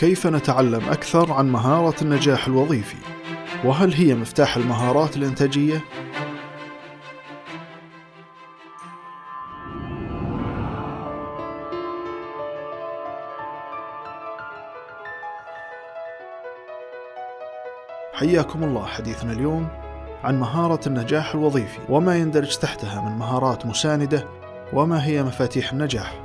كيف 0.00 0.26
نتعلم 0.26 0.88
أكثر 0.88 1.32
عن 1.32 1.52
مهارة 1.52 1.94
النجاح 2.02 2.46
الوظيفي؟ 2.46 2.96
وهل 3.64 3.92
هي 3.92 4.14
مفتاح 4.14 4.56
المهارات 4.56 5.16
الإنتاجية؟ 5.16 5.80
حياكم 18.14 18.64
الله 18.64 18.86
حديثنا 18.86 19.32
اليوم 19.32 19.68
عن 20.24 20.40
مهارة 20.40 20.80
النجاح 20.86 21.34
الوظيفي 21.34 21.78
وما 21.88 22.16
يندرج 22.16 22.56
تحتها 22.56 23.00
من 23.00 23.18
مهارات 23.18 23.66
مساندة 23.66 24.28
وما 24.72 25.06
هي 25.06 25.22
مفاتيح 25.22 25.72
النجاح. 25.72 26.20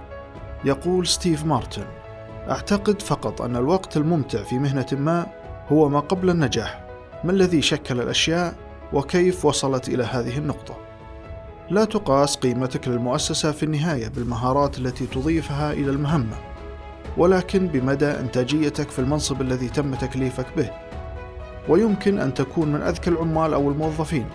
يقول 0.66 1.08
ستيف 1.08 1.46
مارتن: 1.46 2.05
أعتقد 2.50 3.02
فقط 3.02 3.42
أن 3.42 3.56
الوقت 3.56 3.98
الممتع 3.98 4.44
في 4.44 4.60
مهنة 4.60 4.86
ما 4.92 5.26
هو 5.72 5.90
ما 5.90 6.00
قبل 6.00 6.30
النجاح، 6.30 6.86
ما 7.24 7.32
الذي 7.32 7.62
شكل 7.62 8.02
الأشياء 8.02 8.56
وكيف 8.94 9.46
وصلت 9.46 9.90
إلى 9.90 10.04
هذه 10.04 10.38
النقطة. 10.38 10.78
لا 11.70 11.86
تقاس 11.86 12.36
قيمتك 12.36 12.88
للمؤسسة 12.88 13.52
في 13.52 13.64
النهاية 13.64 14.08
بالمهارات 14.08 14.78
التي 14.78 15.06
تضيفها 15.06 15.74
إلى 15.74 15.92
المهمة، 15.92 16.36
ولكن 17.18 17.68
بمدى 17.68 18.06
إنتاجيتك 18.06 18.90
في 18.90 19.00
المنصب 19.00 19.42
الذي 19.42 19.70
تم 19.70 19.96
تكليفك 19.96 20.46
به. 20.58 20.70
ويمكن 21.70 22.20
أن 22.20 22.34
تكون 22.34 22.72
من 22.72 22.82
أذكى 22.82 23.10
العمال 23.10 23.54
أو 23.54 23.70
الموظفين، 23.70 24.26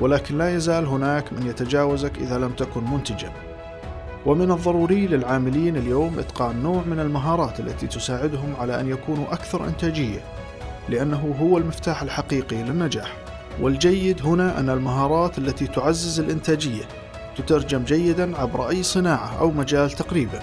ولكن 0.00 0.38
لا 0.38 0.56
يزال 0.56 0.86
هناك 0.86 1.32
من 1.32 1.46
يتجاوزك 1.46 2.18
إذا 2.18 2.38
لم 2.38 2.52
تكن 2.52 2.84
منتجًا. 2.84 3.32
ومن 4.26 4.50
الضروري 4.50 5.06
للعاملين 5.06 5.76
اليوم 5.76 6.18
إتقان 6.18 6.62
نوع 6.62 6.82
من 6.86 7.00
المهارات 7.00 7.60
التي 7.60 7.86
تساعدهم 7.86 8.54
على 8.60 8.80
أن 8.80 8.88
يكونوا 8.88 9.32
أكثر 9.32 9.66
إنتاجية، 9.66 10.20
لأنه 10.88 11.36
هو 11.40 11.58
المفتاح 11.58 12.02
الحقيقي 12.02 12.56
للنجاح. 12.56 13.16
والجيد 13.60 14.26
هنا 14.26 14.60
أن 14.60 14.70
المهارات 14.70 15.38
التي 15.38 15.66
تعزز 15.66 16.20
الإنتاجية 16.20 16.82
تترجم 17.36 17.84
جيدا 17.84 18.38
عبر 18.38 18.68
أي 18.68 18.82
صناعة 18.82 19.38
أو 19.38 19.50
مجال 19.50 19.90
تقريبا. 19.90 20.42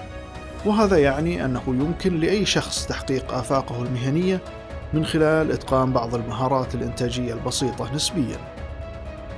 وهذا 0.66 0.98
يعني 0.98 1.44
أنه 1.44 1.62
يمكن 1.66 2.20
لأي 2.20 2.46
شخص 2.46 2.86
تحقيق 2.86 3.34
آفاقه 3.34 3.82
المهنية 3.82 4.40
من 4.92 5.04
خلال 5.04 5.52
إتقان 5.52 5.92
بعض 5.92 6.14
المهارات 6.14 6.74
الإنتاجية 6.74 7.34
البسيطة 7.34 7.94
نسبياً. 7.94 8.59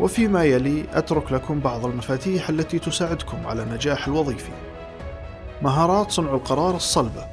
وفيما 0.01 0.45
يلي 0.45 0.85
أترك 0.93 1.33
لكم 1.33 1.61
بعض 1.61 1.87
المفاتيح 1.87 2.49
التي 2.49 2.79
تساعدكم 2.79 3.47
على 3.47 3.63
النجاح 3.63 4.07
الوظيفي. 4.07 4.53
مهارات 5.63 6.11
صنع 6.11 6.35
القرار 6.35 6.77
الصلبة، 6.77 7.27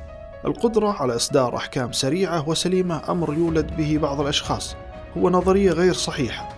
القدرة 0.45 0.91
على 0.91 1.15
إصدار 1.15 1.57
أحكام 1.57 1.91
سريعة 1.91 2.49
وسليمة 2.49 3.01
أمر 3.09 3.33
يولد 3.33 3.77
به 3.77 3.97
بعض 4.01 4.21
الأشخاص، 4.21 4.75
هو 5.17 5.29
نظرية 5.29 5.71
غير 5.71 5.93
صحيحة. 5.93 6.49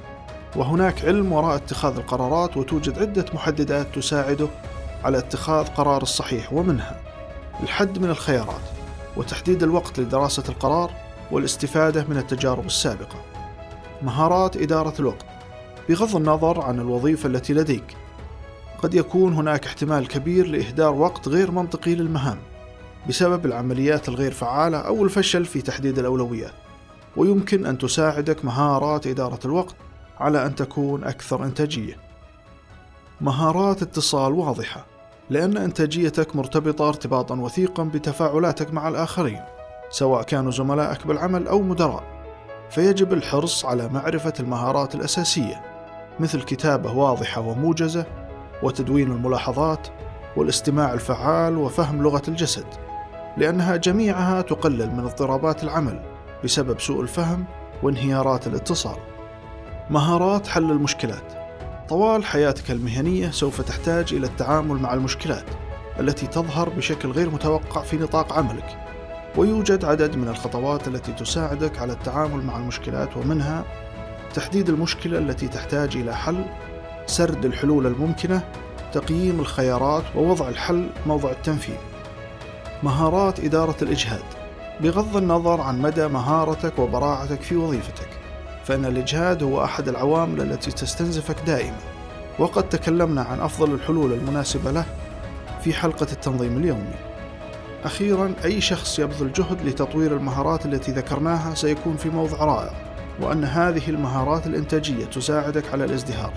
وهناك 0.55 1.05
علم 1.05 1.31
وراء 1.31 1.55
اتخاذ 1.55 1.97
القرارات 1.97 2.57
وتوجد 2.57 2.99
عدة 2.99 3.25
محددات 3.33 3.87
تساعده 3.95 4.47
على 5.03 5.17
اتخاذ 5.17 5.65
قرار 5.65 6.01
الصحيح 6.01 6.53
ومنها 6.53 6.99
الحد 7.63 7.99
من 7.99 8.09
الخيارات 8.09 8.61
وتحديد 9.17 9.63
الوقت 9.63 9.99
لدراسة 9.99 10.43
القرار 10.49 10.91
والاستفادة 11.31 12.05
من 12.09 12.17
التجارب 12.17 12.65
السابقة. 12.65 13.15
مهارات 14.01 14.57
إدارة 14.57 14.93
الوقت 14.99 15.25
بغض 15.91 16.15
النظر 16.15 16.61
عن 16.61 16.79
الوظيفة 16.79 17.29
التي 17.29 17.53
لديك. 17.53 17.97
قد 18.83 18.93
يكون 18.93 19.33
هناك 19.33 19.65
احتمال 19.65 20.07
كبير 20.07 20.47
لإهدار 20.47 20.93
وقت 20.93 21.27
غير 21.27 21.51
منطقي 21.51 21.95
للمهام 21.95 22.37
بسبب 23.09 23.45
العمليات 23.45 24.09
الغير 24.09 24.31
فعالة 24.31 24.77
أو 24.77 25.03
الفشل 25.03 25.45
في 25.45 25.61
تحديد 25.61 25.99
الأولويات 25.99 26.53
ويمكن 27.17 27.65
أن 27.65 27.77
تساعدك 27.77 28.45
مهارات 28.45 29.07
إدارة 29.07 29.39
الوقت 29.45 29.75
على 30.19 30.45
أن 30.45 30.55
تكون 30.55 31.03
أكثر 31.03 31.45
إنتاجية. 31.45 31.97
مهارات 33.21 33.81
اتصال 33.81 34.33
واضحة 34.33 34.85
لأن 35.29 35.57
إنتاجيتك 35.57 36.35
مرتبطة 36.35 36.87
ارتباطا 36.87 37.35
وثيقا 37.35 37.83
بتفاعلاتك 37.83 38.73
مع 38.73 38.87
الآخرين 38.87 39.41
سواء 39.89 40.23
كانوا 40.23 40.51
زملائك 40.51 41.07
بالعمل 41.07 41.47
أو 41.47 41.61
مدراء 41.61 42.03
فيجب 42.69 43.13
الحرص 43.13 43.65
على 43.65 43.87
معرفة 43.87 44.33
المهارات 44.39 44.95
الأساسية. 44.95 45.70
مثل 46.21 46.41
كتابة 46.41 46.91
واضحة 46.91 47.41
وموجزة 47.41 48.05
وتدوين 48.63 49.11
الملاحظات 49.11 49.87
والاستماع 50.37 50.93
الفعال 50.93 51.57
وفهم 51.57 52.03
لغة 52.03 52.21
الجسد 52.27 52.65
لأنها 53.37 53.75
جميعها 53.75 54.41
تقلل 54.41 54.91
من 54.91 54.99
اضطرابات 54.99 55.63
العمل 55.63 56.01
بسبب 56.43 56.79
سوء 56.79 57.01
الفهم 57.01 57.45
وانهيارات 57.83 58.47
الاتصال. 58.47 58.97
مهارات 59.89 60.47
حل 60.47 60.71
المشكلات. 60.71 61.33
طوال 61.89 62.25
حياتك 62.25 62.71
المهنية 62.71 63.31
سوف 63.31 63.61
تحتاج 63.61 64.13
إلى 64.13 64.27
التعامل 64.27 64.75
مع 64.75 64.93
المشكلات 64.93 65.45
التي 65.99 66.27
تظهر 66.27 66.69
بشكل 66.69 67.11
غير 67.11 67.29
متوقع 67.29 67.81
في 67.81 67.97
نطاق 67.97 68.33
عملك 68.33 68.77
ويوجد 69.37 69.85
عدد 69.85 70.15
من 70.15 70.27
الخطوات 70.27 70.87
التي 70.87 71.11
تساعدك 71.11 71.79
على 71.79 71.93
التعامل 71.93 72.43
مع 72.45 72.57
المشكلات 72.57 73.17
ومنها 73.17 73.63
تحديد 74.33 74.69
المشكلة 74.69 75.17
التي 75.17 75.47
تحتاج 75.47 75.97
إلى 75.97 76.15
حل، 76.15 76.45
سرد 77.05 77.45
الحلول 77.45 77.87
الممكنة، 77.87 78.41
تقييم 78.93 79.39
الخيارات 79.39 80.03
ووضع 80.15 80.49
الحل 80.49 80.89
موضع 81.05 81.31
التنفيذ. 81.31 81.75
مهارات 82.83 83.39
إدارة 83.39 83.75
الإجهاد 83.81 84.23
بغض 84.81 85.17
النظر 85.17 85.61
عن 85.61 85.81
مدى 85.81 86.07
مهارتك 86.07 86.79
وبراعتك 86.79 87.41
في 87.41 87.55
وظيفتك، 87.55 88.09
فإن 88.65 88.85
الإجهاد 88.85 89.43
هو 89.43 89.63
أحد 89.63 89.87
العوامل 89.87 90.41
التي 90.41 90.71
تستنزفك 90.71 91.35
دائما، 91.45 91.77
وقد 92.39 92.69
تكلمنا 92.69 93.21
عن 93.21 93.39
أفضل 93.39 93.73
الحلول 93.73 94.13
المناسبة 94.13 94.71
له 94.71 94.85
في 95.63 95.73
حلقة 95.73 96.07
التنظيم 96.11 96.57
اليومي. 96.57 96.95
أخيرا 97.83 98.33
أي 98.45 98.61
شخص 98.61 98.99
يبذل 98.99 99.33
جهد 99.33 99.61
لتطوير 99.65 100.13
المهارات 100.17 100.65
التي 100.65 100.91
ذكرناها 100.91 101.55
سيكون 101.55 101.97
في 101.97 102.09
موضع 102.09 102.37
رائع 102.37 102.90
وأن 103.19 103.43
هذه 103.43 103.89
المهارات 103.89 104.47
الإنتاجية 104.47 105.05
تساعدك 105.05 105.73
على 105.73 105.85
الازدهار. 105.85 106.33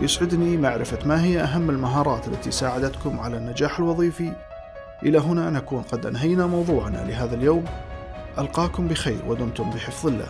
يسعدني 0.00 0.56
معرفة 0.56 0.98
ما 1.06 1.24
هي 1.24 1.40
أهم 1.40 1.70
المهارات 1.70 2.28
التي 2.28 2.50
ساعدتكم 2.50 3.20
على 3.20 3.36
النجاح 3.36 3.78
الوظيفي. 3.78 4.32
إلى 5.02 5.18
هنا 5.18 5.50
نكون 5.50 5.82
قد 5.82 6.06
أنهينا 6.06 6.46
موضوعنا 6.46 7.04
لهذا 7.08 7.34
اليوم. 7.34 7.64
ألقاكم 8.38 8.88
بخير 8.88 9.18
ودمتم 9.26 9.70
بحفظ 9.70 10.06
الله. 10.06 10.28